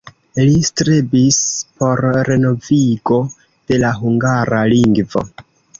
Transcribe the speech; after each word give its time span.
Li 0.45 0.53
strebis 0.69 1.37
por 1.83 2.01
renovigo 2.31 3.23
de 3.35 3.83
la 3.87 3.95
hungara 4.03 4.65
lingvo. 4.75 5.29